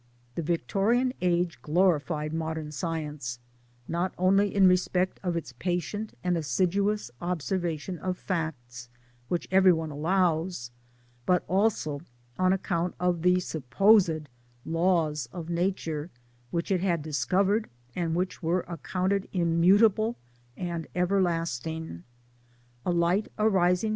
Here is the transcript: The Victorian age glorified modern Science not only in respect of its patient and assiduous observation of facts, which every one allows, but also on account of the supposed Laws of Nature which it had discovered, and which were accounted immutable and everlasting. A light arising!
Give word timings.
The 0.33 0.41
Victorian 0.41 1.13
age 1.21 1.61
glorified 1.61 2.33
modern 2.33 2.71
Science 2.71 3.37
not 3.87 4.15
only 4.17 4.51
in 4.51 4.65
respect 4.67 5.19
of 5.21 5.37
its 5.37 5.53
patient 5.53 6.17
and 6.23 6.35
assiduous 6.35 7.11
observation 7.21 7.99
of 7.99 8.17
facts, 8.17 8.89
which 9.27 9.47
every 9.51 9.71
one 9.71 9.91
allows, 9.91 10.71
but 11.27 11.43
also 11.47 12.01
on 12.39 12.51
account 12.51 12.95
of 12.99 13.21
the 13.21 13.39
supposed 13.39 14.27
Laws 14.65 15.29
of 15.31 15.51
Nature 15.51 16.09
which 16.49 16.71
it 16.71 16.81
had 16.81 17.03
discovered, 17.03 17.69
and 17.95 18.15
which 18.15 18.41
were 18.41 18.61
accounted 18.61 19.27
immutable 19.33 20.15
and 20.57 20.87
everlasting. 20.95 22.03
A 22.87 22.91
light 22.91 23.27
arising! 23.37 23.89